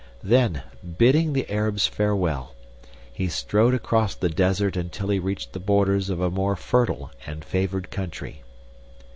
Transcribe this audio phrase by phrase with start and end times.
[0.23, 0.63] Then,
[0.97, 2.55] bidding the Arabs farewell,
[3.13, 7.45] he strode across the desert until he reached the borders of a more fertile and
[7.45, 8.41] favored country.